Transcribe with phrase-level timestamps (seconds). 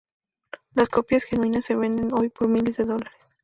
[0.73, 3.29] Las copias genuinas se venden hoy por miles de dólares.